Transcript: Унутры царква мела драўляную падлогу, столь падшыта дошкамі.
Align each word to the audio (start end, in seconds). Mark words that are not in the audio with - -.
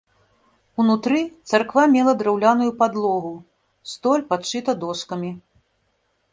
Унутры 0.83 1.19
царква 1.51 1.83
мела 1.95 2.13
драўляную 2.23 2.71
падлогу, 2.81 3.31
столь 3.95 4.27
падшыта 4.33 4.71
дошкамі. 4.85 5.31